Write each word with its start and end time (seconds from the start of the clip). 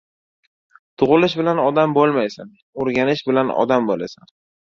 •Tug‘ilish 1.01 1.35
bilan 1.41 1.61
odam 1.63 1.93
bo‘lmaysan, 1.97 2.49
o‘rganish 2.85 3.21
bilan 3.29 3.53
odam 3.65 3.87
bo‘lasan. 3.91 4.33